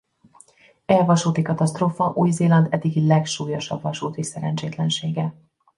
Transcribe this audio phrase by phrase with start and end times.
[0.85, 5.33] E vasúti katasztrófa Új-Zéland eddigi legsúlyosabb vasúti szerencsétlensége.